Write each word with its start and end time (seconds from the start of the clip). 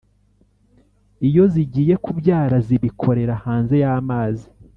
iyo 1.27 1.43
zigiye 1.53 1.93
kubyara 2.03 2.55
zibikorera 2.67 3.33
hanze 3.43 3.75
y’amazi. 3.83 4.45